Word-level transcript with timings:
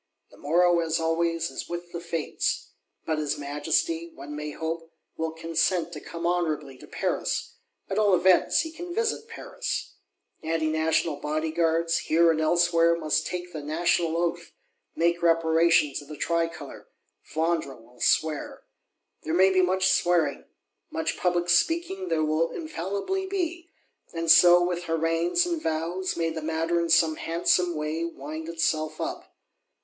The 0.31 0.37
morrow, 0.37 0.79
as 0.79 0.99
always, 0.99 1.51
is 1.51 1.69
with 1.69 1.91
the 1.91 1.99
Fates! 1.99 2.69
But 3.05 3.19
his 3.19 3.37
Majesty, 3.37 4.09
one 4.15 4.35
may 4.35 4.49
hope, 4.49 4.91
will 5.15 5.29
consent 5.29 5.93
to 5.93 5.99
come 6.01 6.25
honourably 6.25 6.75
to 6.79 6.87
Paris; 6.87 7.53
at 7.87 7.99
all 7.99 8.15
events, 8.15 8.61
he 8.61 8.71
can 8.71 8.95
visit 8.95 9.27
Paris. 9.27 9.93
Anti 10.41 10.65
national 10.71 11.17
Bodyguards, 11.17 11.99
here 11.99 12.31
and 12.31 12.41
elsewhere, 12.41 12.95
must 12.97 13.27
take 13.27 13.53
the 13.53 13.61
National 13.61 14.17
Oath; 14.17 14.51
make 14.95 15.21
reparation 15.21 15.93
to 15.93 16.05
the 16.05 16.17
Tricolor; 16.17 16.87
Flandre 17.21 17.75
will 17.79 17.99
swear. 18.01 18.63
There 19.21 19.35
may 19.35 19.51
be 19.51 19.61
much 19.61 19.87
swearing; 19.87 20.45
much 20.89 21.15
public 21.15 21.47
speaking 21.47 22.07
there 22.07 22.25
will 22.25 22.49
infallibly 22.49 23.27
be: 23.27 23.69
and 24.13 24.31
so, 24.31 24.63
with 24.63 24.85
harangues 24.85 25.45
and 25.45 25.61
vows, 25.61 26.17
may 26.17 26.31
the 26.31 26.41
matter 26.41 26.79
in 26.79 26.89
some 26.89 27.17
handsome 27.17 27.75
way, 27.75 28.03
wind 28.03 28.49
itself 28.49 28.99
up. 28.99 29.31